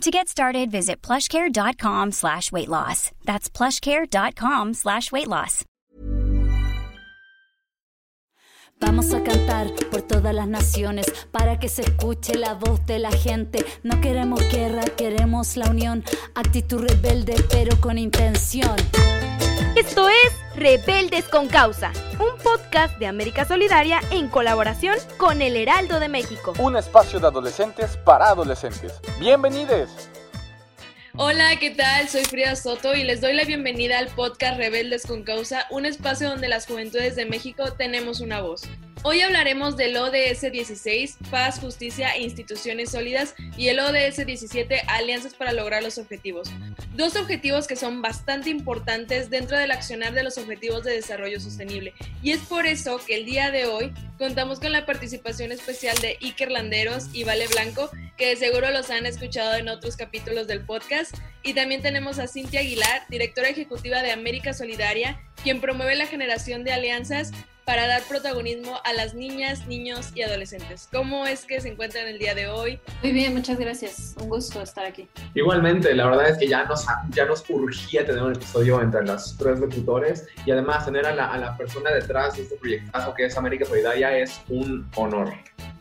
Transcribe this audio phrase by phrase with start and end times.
[0.00, 3.10] To get started, visit plushcare.com slash weight loss.
[3.24, 5.64] That's plushcare.com slash weight loss.
[8.80, 13.12] Vamos a cantar por todas las naciones para que se escuche la voz de la
[13.12, 13.64] gente.
[13.82, 16.04] No queremos guerra, queremos la unión.
[16.34, 18.76] Actitud rebelde, pero con intención.
[19.76, 25.98] Esto es Rebeldes con Causa, un podcast de América Solidaria en colaboración con El Heraldo
[25.98, 26.52] de México.
[26.60, 29.00] Un espacio de adolescentes para adolescentes.
[29.18, 29.90] Bienvenidos.
[31.16, 32.08] Hola, ¿qué tal?
[32.08, 36.28] Soy Frida Soto y les doy la bienvenida al podcast Rebeldes con Causa, un espacio
[36.28, 38.62] donde las juventudes de México tenemos una voz.
[39.06, 45.34] Hoy hablaremos del ODS 16, Paz, Justicia e Instituciones Sólidas, y el ODS 17, Alianzas
[45.34, 46.50] para lograr los objetivos.
[46.96, 51.92] Dos objetivos que son bastante importantes dentro del accionar de los Objetivos de Desarrollo Sostenible.
[52.22, 56.16] Y es por eso que el día de hoy contamos con la participación especial de
[56.22, 60.64] Iker Landeros y Vale Blanco, que de seguro los han escuchado en otros capítulos del
[60.64, 61.14] podcast.
[61.42, 66.64] Y también tenemos a Cintia Aguilar, directora ejecutiva de América Solidaria, quien promueve la generación
[66.64, 67.32] de alianzas
[67.64, 70.88] para dar protagonismo a las niñas, niños y adolescentes.
[70.92, 72.78] ¿Cómo es que se encuentran el día de hoy?
[73.02, 74.14] Muy bien, muchas gracias.
[74.20, 75.08] Un gusto estar aquí.
[75.34, 79.36] Igualmente, la verdad es que ya nos, ya nos urgía tener un episodio entre las
[79.38, 83.26] tres locutores y además tener a la, a la persona detrás de este proyectazo que
[83.26, 85.32] es América Solidaria es un honor.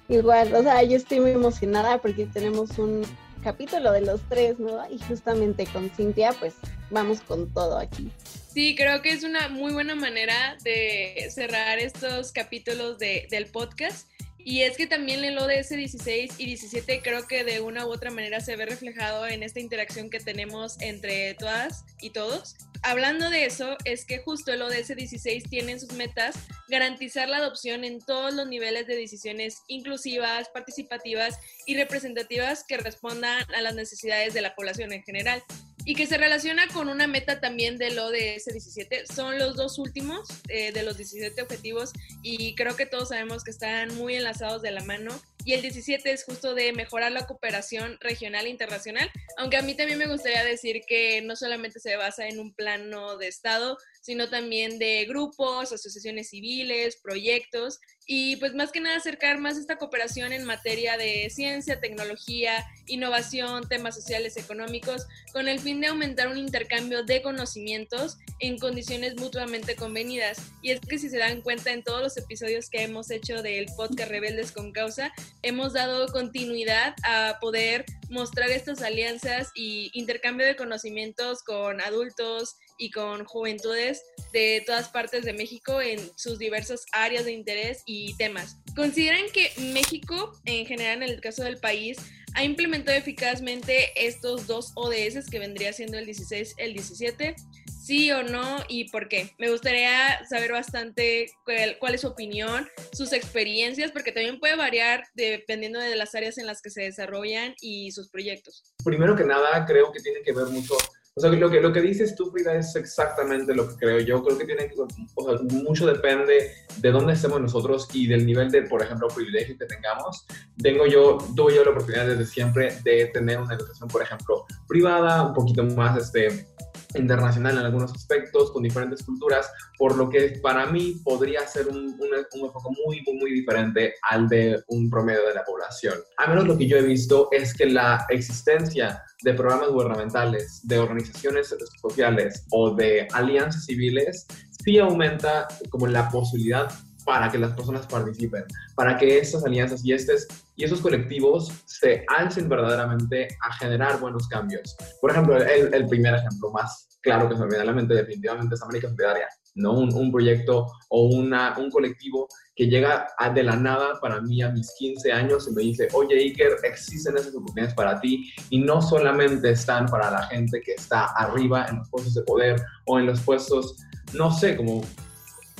[0.09, 3.03] Igual, o sea, yo estoy muy emocionada porque tenemos un
[3.43, 4.83] capítulo de los tres, ¿no?
[4.89, 6.55] Y justamente con Cintia, pues
[6.89, 8.11] vamos con todo aquí.
[8.53, 14.07] Sí, creo que es una muy buena manera de cerrar estos capítulos de, del podcast.
[14.37, 18.11] Y es que también el ODS 16 y 17 creo que de una u otra
[18.11, 22.55] manera se ve reflejado en esta interacción que tenemos entre todas y todos.
[22.83, 26.35] Hablando de eso, es que justo el ODS 16 tiene en sus metas
[26.67, 33.41] garantizar la adopción en todos los niveles de decisiones inclusivas, participativas y representativas que respondan
[33.55, 35.41] a las necesidades de la población en general
[35.85, 39.05] y que se relaciona con una meta también del ODS 17.
[39.07, 43.51] Son los dos últimos eh, de los 17 objetivos y creo que todos sabemos que
[43.51, 45.11] están muy enlazados de la mano.
[45.45, 49.75] Y el 17 es justo de mejorar la cooperación regional e internacional, aunque a mí
[49.75, 54.29] también me gustaría decir que no solamente se basa en un plano de Estado, sino
[54.29, 60.33] también de grupos, asociaciones civiles, proyectos, y pues más que nada acercar más esta cooperación
[60.33, 66.37] en materia de ciencia, tecnología, innovación, temas sociales, económicos, con el fin de aumentar un
[66.37, 70.37] intercambio de conocimientos en condiciones mutuamente convenidas.
[70.61, 73.67] Y es que si se dan cuenta en todos los episodios que hemos hecho del
[73.77, 80.55] podcast Rebeldes con Causa, hemos dado continuidad a poder mostrar estas alianzas y intercambio de
[80.55, 87.25] conocimientos con adultos, y con juventudes de todas partes de México en sus diversas áreas
[87.25, 88.57] de interés y temas.
[88.75, 91.97] ¿Consideran que México, en general en el caso del país,
[92.35, 97.35] ha implementado eficazmente estos dos ODS que vendría siendo el 16, el 17?
[97.83, 98.59] ¿Sí o no?
[98.69, 99.35] ¿Y por qué?
[99.37, 105.03] Me gustaría saber bastante cuál, cuál, es su opinión, sus experiencias, porque también puede variar
[105.15, 108.63] dependiendo de las áreas en las que se desarrollan y sus proyectos.
[108.85, 110.75] Primero que nada, creo que tiene que ver mucho
[111.15, 114.23] o sea, lo que, lo que dices tú, Frida, es exactamente lo que creo yo.
[114.23, 114.71] Creo que tiene
[115.15, 119.55] o sea, mucho depende de dónde estemos nosotros y del nivel de, por ejemplo, privilegio
[119.55, 120.25] que tengamos.
[120.57, 125.27] Tengo yo, tuve yo la oportunidad desde siempre de tener una educación, por ejemplo, privada,
[125.27, 126.47] un poquito más este,
[126.95, 131.77] internacional en algunos aspectos, con diferentes culturas, por lo que para mí podría ser un,
[131.77, 135.95] un, un, enfoque muy, muy, muy diferente al de un promedio de la población.
[136.17, 140.79] A menos lo que yo he visto es que la existencia de programas gubernamentales, de
[140.79, 144.27] organizaciones sociales o de alianzas civiles
[144.63, 146.71] sí aumenta como la posibilidad
[147.05, 148.43] para que las personas participen,
[148.75, 154.27] para que estas alianzas y, estes, y esos colectivos se alcen verdaderamente a generar buenos
[154.27, 154.75] cambios.
[155.01, 158.55] Por ejemplo, el, primer ejemplo más claro que se me viene a la mente definitivamente
[158.55, 159.73] es América Solidaria, ¿no?
[159.73, 164.41] Un, un, proyecto o una, un colectivo que llega a, de la nada para mí
[164.41, 168.59] a mis 15 años y me dice, oye Iker, existen esas oportunidades para ti y
[168.59, 172.99] no solamente están para la gente que está arriba en los puestos de poder o
[172.99, 173.75] en los puestos,
[174.13, 174.81] no sé, como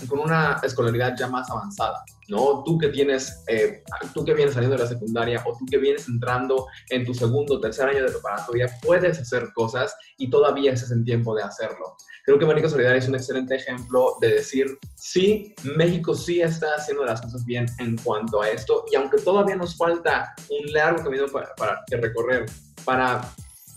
[0.08, 2.04] con una escolaridad ya más avanzada.
[2.30, 2.64] ¿no?
[2.64, 3.84] Tú que tienes, eh,
[4.14, 7.56] tú que vienes saliendo de la secundaria o tú que vienes entrando en tu segundo
[7.56, 11.96] o tercer año de preparatoria, puedes hacer cosas y todavía estás en tiempo de hacerlo.
[12.26, 17.04] Creo que México Solidaria es un excelente ejemplo de decir, sí, México sí está haciendo
[17.04, 21.26] las cosas bien en cuanto a esto y aunque todavía nos falta un largo camino
[21.28, 22.46] para, que recorrer
[22.86, 23.30] para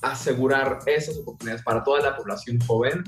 [0.03, 3.03] asegurar esas oportunidades para toda la población joven,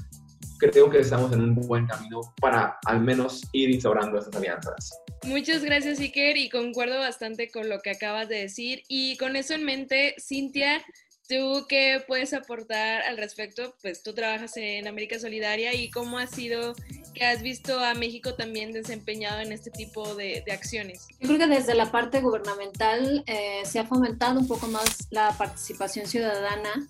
[0.58, 4.90] creo que estamos en un buen camino para al menos ir instaurando esas alianzas.
[5.24, 8.82] Muchas gracias, Iker, y concuerdo bastante con lo que acabas de decir.
[8.88, 10.84] Y con eso en mente, Cintia,
[11.28, 13.74] ¿tú qué puedes aportar al respecto?
[13.82, 16.74] Pues tú trabajas en América Solidaria y cómo ha sido
[17.14, 21.06] que has visto a México también desempeñado en este tipo de, acciones.
[21.20, 25.36] Yo creo que desde la parte gubernamental eh, se ha fomentado un poco más la
[25.36, 26.88] participación ciudadana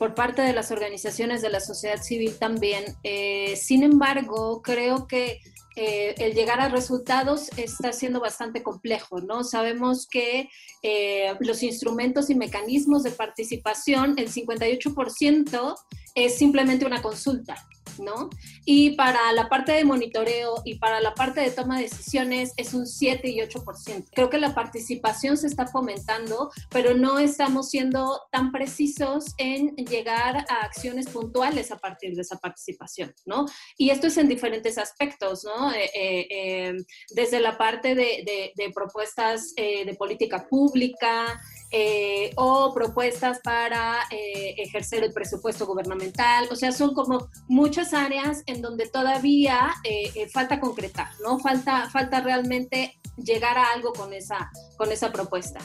[0.00, 2.82] por parte de las organizaciones de la sociedad civil también.
[3.02, 5.42] Eh, sin embargo, creo que
[5.76, 9.44] eh, el llegar a resultados está siendo bastante complejo, ¿no?
[9.44, 10.48] Sabemos que
[10.82, 15.74] eh, los instrumentos y mecanismos de participación, el 58%
[16.14, 17.68] es simplemente una consulta.
[18.00, 18.30] ¿No?
[18.64, 22.74] Y para la parte de monitoreo y para la parte de toma de decisiones es
[22.74, 24.08] un 7 y 8%.
[24.12, 30.46] Creo que la participación se está fomentando, pero no estamos siendo tan precisos en llegar
[30.48, 33.46] a acciones puntuales a partir de esa participación, ¿no?
[33.76, 35.72] Y esto es en diferentes aspectos, ¿no?
[35.72, 36.76] Eh, eh, eh,
[37.10, 41.40] desde la parte de, de propuestas de política pública,
[41.72, 46.48] eh, o propuestas para eh, ejercer el presupuesto gubernamental.
[46.50, 51.38] O sea, son como muchas áreas en donde todavía eh, falta concretar, ¿no?
[51.38, 55.60] Falta, falta realmente llegar a algo con esa, con esa propuesta.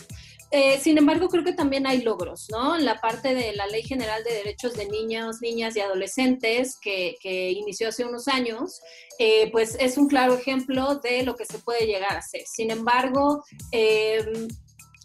[0.79, 2.77] sin embargo, creo que también hay logros, ¿no?
[2.77, 7.51] La parte de la Ley General de Derechos de Niños, Niñas y Adolescentes, que, que
[7.51, 8.79] inició hace unos años,
[9.51, 12.43] pues es un claro ejemplo de lo que se puede llegar a hacer.
[12.45, 13.43] Sin embargo,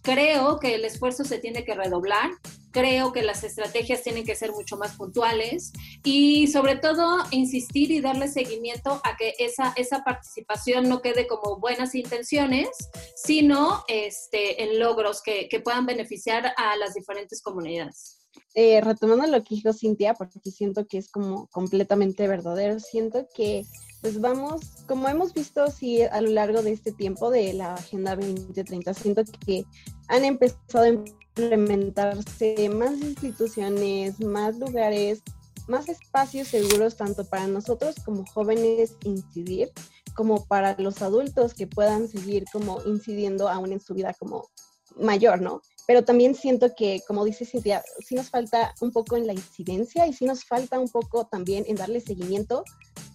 [0.02, 2.30] Creo que el esfuerzo se tiene que redoblar,
[2.70, 5.72] creo que las estrategias tienen que ser mucho más puntuales
[6.04, 11.58] y sobre todo insistir y darle seguimiento a que esa, esa participación no quede como
[11.58, 12.68] buenas intenciones,
[13.14, 18.20] sino este, en logros que, que puedan beneficiar a las diferentes comunidades.
[18.54, 23.64] Eh, retomando lo que dijo Cintia, porque siento que es como completamente verdadero, siento que
[24.00, 28.16] pues vamos, como hemos visto sí, a lo largo de este tiempo de la Agenda
[28.16, 29.64] 2030, siento que
[30.08, 35.22] han empezado a implementarse más instituciones, más lugares,
[35.68, 39.70] más espacios seguros tanto para nosotros como jóvenes incidir,
[40.14, 44.48] como para los adultos que puedan seguir como incidiendo aún en su vida como
[44.96, 45.60] mayor, ¿no?
[45.86, 50.06] Pero también siento que, como dice Cintia, sí nos falta un poco en la incidencia
[50.06, 52.64] y sí nos falta un poco también en darle seguimiento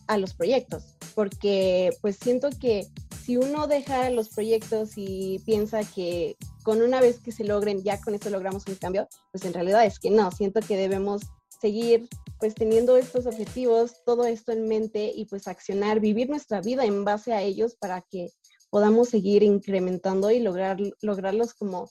[0.07, 0.83] a los proyectos,
[1.15, 2.87] porque pues siento que
[3.23, 7.99] si uno deja los proyectos y piensa que con una vez que se logren, ya
[7.99, 11.23] con eso logramos un cambio, pues en realidad es que no, siento que debemos
[11.59, 12.07] seguir
[12.39, 17.03] pues teniendo estos objetivos, todo esto en mente y pues accionar, vivir nuestra vida en
[17.05, 18.29] base a ellos para que
[18.69, 21.89] podamos seguir incrementando y lograr, lograrlos como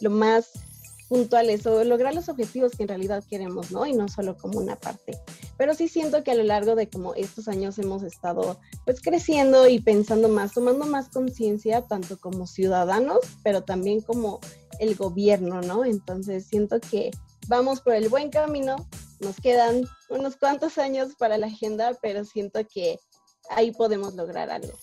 [0.00, 0.50] lo más
[1.08, 3.86] puntuales o lograr los objetivos que en realidad queremos, ¿no?
[3.86, 5.18] Y no solo como una parte.
[5.56, 9.66] Pero sí siento que a lo largo de como estos años hemos estado pues creciendo
[9.68, 14.40] y pensando más, tomando más conciencia tanto como ciudadanos, pero también como
[14.78, 15.84] el gobierno, ¿no?
[15.84, 17.10] Entonces siento que
[17.48, 18.76] vamos por el buen camino,
[19.20, 23.00] nos quedan unos cuantos años para la agenda, pero siento que
[23.50, 24.74] ahí podemos lograr algo.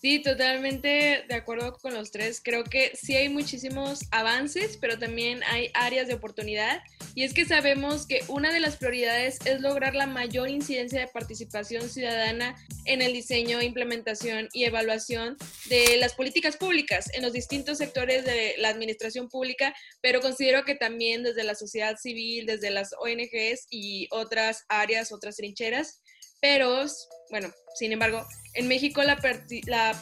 [0.00, 2.40] Sí, totalmente de acuerdo con los tres.
[2.44, 6.80] Creo que sí hay muchísimos avances, pero también hay áreas de oportunidad.
[7.14, 11.08] Y es que sabemos que una de las prioridades es lograr la mayor incidencia de
[11.08, 15.38] participación ciudadana en el diseño, implementación y evaluación
[15.70, 20.74] de las políticas públicas en los distintos sectores de la administración pública, pero considero que
[20.74, 26.02] también desde la sociedad civil, desde las ONGs y otras áreas, otras trincheras.
[26.40, 26.84] Pero,
[27.30, 29.16] bueno, sin embargo, en México la,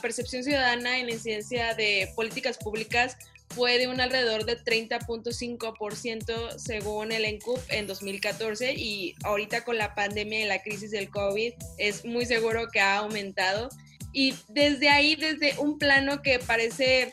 [0.01, 3.17] percepción ciudadana en la incidencia de políticas públicas
[3.51, 9.95] fue de un alrededor de 30.5% según el ENCUP en 2014 y ahorita con la
[9.95, 13.69] pandemia y la crisis del COVID es muy seguro que ha aumentado.
[14.13, 17.13] Y desde ahí, desde un plano que parece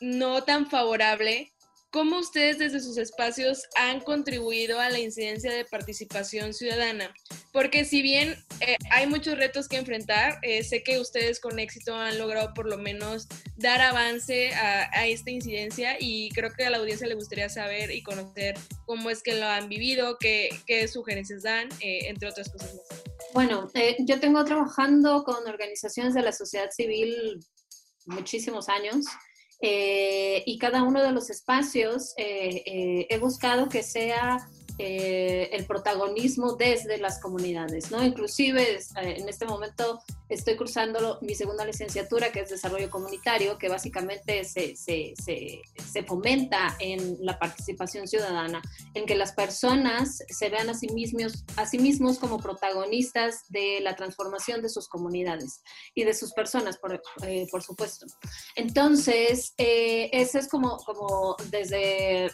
[0.00, 1.53] no tan favorable,
[1.94, 7.14] ¿Cómo ustedes desde sus espacios han contribuido a la incidencia de participación ciudadana?
[7.52, 11.94] Porque si bien eh, hay muchos retos que enfrentar, eh, sé que ustedes con éxito
[11.94, 16.78] han logrado por lo menos dar avance a, esta incidencia y creo que a la
[16.78, 21.44] audiencia le gustaría saber y conocer cómo es que lo han vivido, qué, qué sugerencias
[21.44, 23.04] dan, eh, entre otras cosas más.
[23.34, 23.70] Bueno,
[24.00, 27.38] yo tengo trabajando con organizaciones de la sociedad civil
[28.06, 29.06] muchísimos años.
[29.60, 37.20] Y cada uno de los espacios he buscado que sea eh, el protagonismo desde las
[37.20, 38.04] comunidades, ¿no?
[38.04, 38.80] Inclusive eh,
[39.18, 44.74] en este momento estoy cursando mi segunda licenciatura, que es Desarrollo Comunitario, que básicamente se,
[44.74, 48.60] se, se, fomenta en la participación ciudadana,
[48.94, 53.80] en que las personas se vean a sí, mismos, a sí mismos como protagonistas de
[53.80, 55.62] la transformación de sus comunidades
[55.94, 58.06] y de sus personas, por, eh, por supuesto.
[58.56, 62.30] Entonces, eh, ese es como, como desde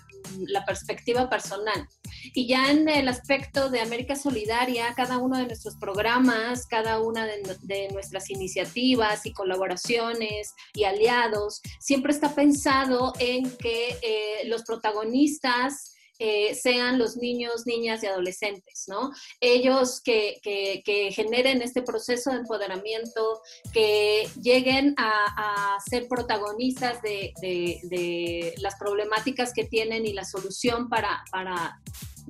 [0.47, 1.89] la perspectiva personal.
[2.35, 7.27] Y ya en el aspecto de América Solidaria, cada uno de nuestros programas, cada una
[7.27, 15.97] de, nuestras iniciativas y colaboraciones y aliados, siempre está pensado en que eh, los protagonistas
[16.23, 19.11] eh, sean los niños, niñas y adolescentes, ¿no?
[19.41, 20.39] Ellos que,
[21.15, 23.41] generen este proceso de empoderamiento,
[23.73, 31.81] que lleguen a, ser protagonistas de, las problemáticas que tienen y la solución para, para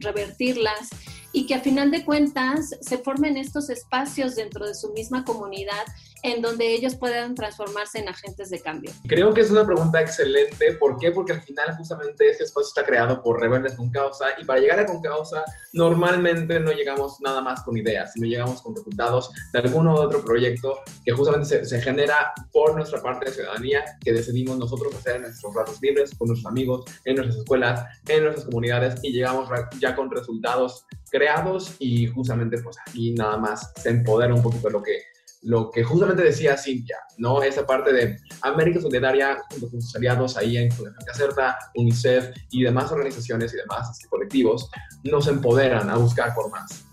[0.00, 0.88] revertirlas
[1.32, 5.84] y que a final de cuentas se formen estos espacios dentro de su misma comunidad
[6.22, 8.90] en donde ellos puedan transformarse en agentes de cambio?
[9.06, 10.74] Creo que es una pregunta excelente.
[10.74, 11.10] ¿Por qué?
[11.12, 14.80] Porque al final justamente este espacio está creado por rebeldes con causa y para llegar
[14.80, 19.60] a con causa normalmente no llegamos nada más con ideas, sino llegamos con resultados de
[19.60, 24.58] alguno u otro proyecto que justamente se, genera por nuestra parte de ciudadanía que decidimos
[24.58, 29.00] nosotros hacer en nuestros ratos libres, con nuestros amigos, en nuestras escuelas, en nuestras comunidades
[29.02, 29.48] y llegamos
[29.80, 34.82] ya con resultados creados y justamente pues aquí nada más se empodera un poquito lo
[34.82, 35.09] que
[35.42, 37.42] lo que justamente decía Cintia, ¿no?
[37.42, 42.62] Esa parte de América Solidaria, junto con sus aliados ahí en Fundación Caserta, UNICEF y
[42.62, 44.70] demás organizaciones y demás este, colectivos,
[45.04, 46.84] nos empoderan a buscar por más.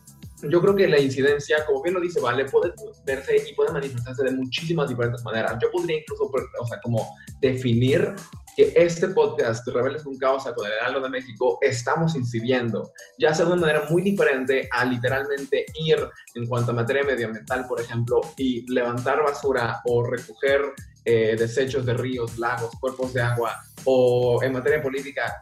[0.44, 2.72] Yo creo que la incidencia, como bien lo dice Vale, puede
[3.06, 5.58] verse y puede manifestarse de muchísimas diferentes maneras.
[5.62, 8.14] Yo podría incluso, o sea, como definir
[8.58, 13.46] que este podcast, Rebeldes con Causa con el Heraldo de México, estamos incidiendo, ya sea
[13.46, 16.00] de una manera muy diferente a literalmente ir
[16.34, 20.74] en cuanto a materia medioambiental, por ejemplo, y levantar basura o recoger
[21.06, 25.40] eh, desechos de ríos, lagos, cuerpos de agua, o en materia política,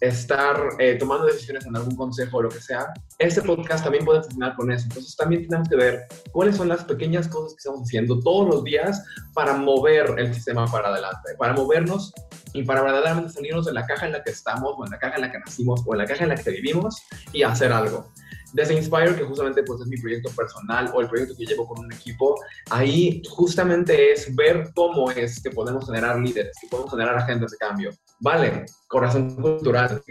[0.00, 4.22] estar eh, tomando decisiones en algún consejo o lo que sea, este podcast también puede
[4.22, 4.84] funcionar con eso.
[4.84, 8.64] Entonces también tenemos que ver cuáles son las pequeñas cosas que estamos haciendo todos los
[8.64, 9.02] días
[9.34, 12.12] para mover el sistema para adelante, para movernos
[12.52, 15.16] y para verdaderamente salirnos de la caja en la que estamos o en la caja
[15.16, 17.02] en la que nacimos o en la caja en la que vivimos
[17.32, 18.10] y hacer algo
[18.52, 21.84] desde Inspire, que justamente pues, es mi proyecto personal o el proyecto que llevo con
[21.84, 22.34] un equipo,
[22.70, 27.56] ahí justamente es ver cómo es que podemos generar líderes, que podemos generar agentes de
[27.58, 27.90] cambio.
[28.20, 30.02] Vale, corazón cultural.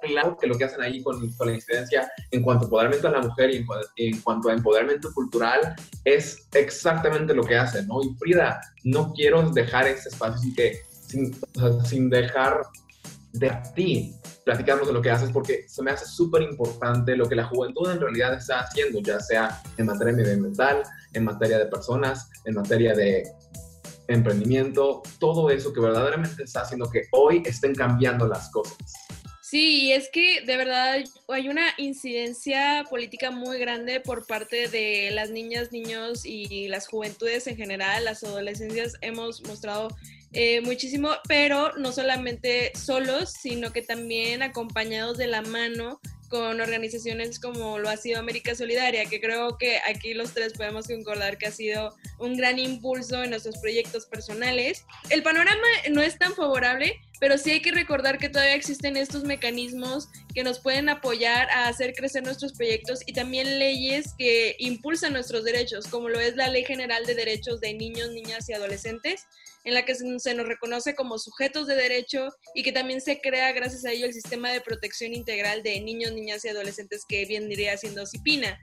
[0.00, 3.10] Claro que lo que hacen ahí con, con la incidencia en cuanto a empoderamiento a
[3.10, 8.02] la mujer y en, cuanto a empoderamiento cultural es exactamente lo que hacen, ¿no?
[8.02, 11.36] Y Frida, no quiero dejar ese espacio sin, que, sin,
[11.84, 12.62] sin dejar
[13.32, 17.34] de ti platicarnos de lo que haces porque se me hace súper importante lo que
[17.34, 22.30] la juventud en realidad está haciendo, ya sea en materia medioambiental, en materia de personas,
[22.44, 23.24] en materia de
[24.08, 28.76] emprendimiento, todo eso que verdaderamente está haciendo que hoy estén cambiando las cosas.
[29.48, 30.98] Sí, es que de verdad
[31.28, 37.46] hay una incidencia política muy grande por parte de las niñas, niños y las juventudes
[37.46, 39.88] en general, las adolescencias hemos mostrado
[40.32, 47.38] eh, muchísimo, pero no solamente solos, sino que también acompañados de la mano con organizaciones
[47.38, 51.46] como lo ha sido América Solidaria, que creo que aquí los tres podemos concordar que
[51.46, 54.84] ha sido un gran impulso en nuestros proyectos personales.
[55.10, 59.24] El panorama no es tan favorable, pero sí hay que recordar que todavía existen estos
[59.24, 65.12] mecanismos que nos pueden apoyar a hacer crecer nuestros proyectos y también leyes que impulsan
[65.12, 69.26] nuestros derechos, como lo es la Ley General de Derechos de Niños, Niñas y Adolescentes,
[69.66, 73.52] en la que se nos reconoce como sujetos de derecho y que también se crea
[73.52, 77.48] gracias a ello el sistema de protección integral de niños, niñas y adolescentes que bien
[77.48, 78.58] diría siendo CIPINA.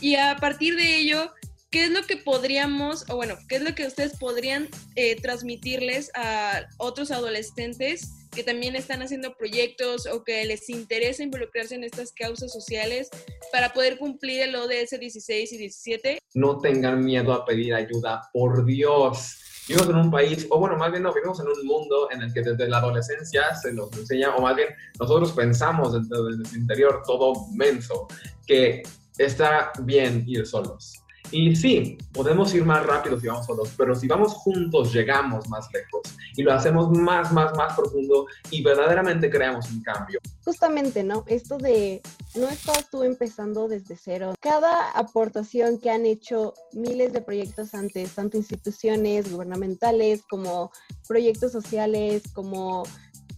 [0.00, 1.32] Y a partir de ello,
[1.72, 6.12] ¿qué es lo que podríamos, o bueno, qué es lo que ustedes podrían eh, transmitirles
[6.14, 12.12] a otros adolescentes que también están haciendo proyectos o que les interesa involucrarse en estas
[12.12, 13.08] causas sociales
[13.50, 16.18] para poder cumplir el ODS 16 y 17?
[16.34, 20.90] No tengan miedo a pedir ayuda, por Dios vivimos en un país, o bueno, más
[20.90, 24.34] bien no, vivimos en un mundo en el que desde la adolescencia se nos enseña,
[24.36, 24.68] o más bien
[24.98, 28.06] nosotros pensamos desde, el interior todo menso,
[28.46, 28.82] que
[29.18, 31.03] está bien ir solos.
[31.30, 35.68] Y sí, podemos ir más rápido si vamos solos, pero si vamos juntos llegamos más
[35.72, 36.02] lejos
[36.36, 40.20] y lo hacemos más, más, más profundo y verdaderamente creamos un cambio.
[40.44, 41.24] Justamente, ¿no?
[41.26, 42.02] Esto de
[42.34, 44.34] no estás tú empezando desde cero.
[44.40, 50.70] Cada aportación que han hecho miles de proyectos antes, tanto instituciones gubernamentales como
[51.08, 52.84] proyectos sociales, como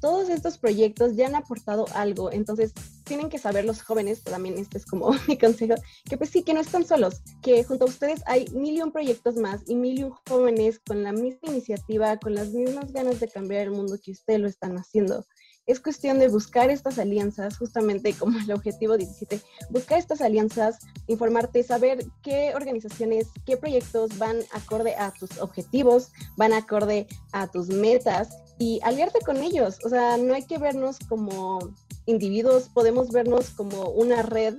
[0.01, 2.73] todos estos proyectos ya han aportado algo, entonces
[3.07, 5.75] tienen que saber los jóvenes, pero también este es como mi consejo,
[6.09, 8.93] que pues sí, que no están solos, que junto a ustedes hay mil y un
[8.93, 13.21] proyectos más y mil y un jóvenes con la misma iniciativa, con las mismas ganas
[13.21, 15.25] de cambiar el mundo que ustedes lo están haciendo.
[15.67, 21.65] Es cuestión de buscar estas alianzas, justamente como el objetivo 17, buscar estas alianzas, informarte,
[21.65, 28.29] saber qué organizaciones, qué proyectos van acorde a tus objetivos, van acorde a tus metas
[28.61, 29.79] y aliarte con ellos.
[29.85, 31.59] O sea, no hay que vernos como
[32.07, 34.55] individuos, podemos vernos como una red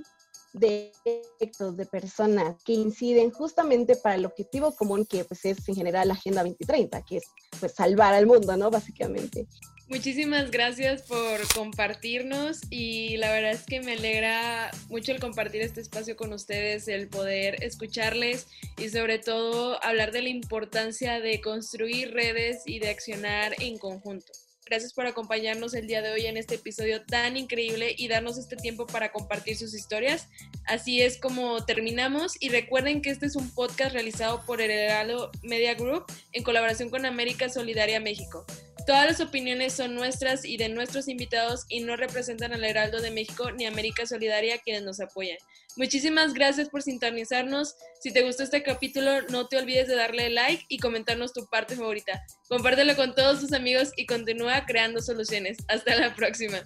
[0.52, 5.74] de proyectos, de personas que inciden justamente para el objetivo común que pues es en
[5.74, 7.24] general la Agenda 2030, que es
[7.60, 8.70] pues salvar al mundo, ¿no?
[8.70, 9.46] Básicamente.
[9.88, 15.80] Muchísimas gracias por compartirnos y la verdad es que me alegra mucho el compartir este
[15.80, 22.12] espacio con ustedes, el poder escucharles y sobre todo hablar de la importancia de construir
[22.12, 24.30] redes y de accionar en conjunto.
[24.68, 28.54] Gracias por acompañarnos el día de hoy en este episodio tan increíble y darnos este
[28.54, 30.28] tiempo para compartir sus historias.
[30.66, 35.72] Así es como terminamos y recuerden que este es un podcast realizado por Heraldo Media
[35.72, 38.44] Group en colaboración con América Solidaria México.
[38.88, 43.10] Todas las opiniones son nuestras y de nuestros invitados y no representan al Heraldo de
[43.10, 45.36] México ni América Solidaria quienes nos apoyan.
[45.76, 47.74] Muchísimas gracias por sintonizarnos.
[48.00, 51.76] Si te gustó este capítulo, no te olvides de darle like y comentarnos tu parte
[51.76, 52.22] favorita.
[52.48, 55.58] Compártelo con todos tus amigos y continúa creando soluciones.
[55.68, 56.62] Hasta la próxima.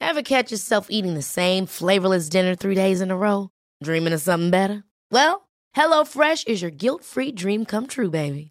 [0.00, 3.50] Ever catch yourself eating the same flavorless dinner three days in a row?
[3.80, 4.82] Dreaming of something better?
[5.12, 8.50] Well, HelloFresh is your guilt-free dream come true, baby.